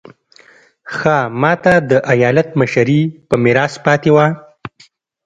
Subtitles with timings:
[0.95, 4.27] خاما ته د ایالت مشري په میراث پاتې وه.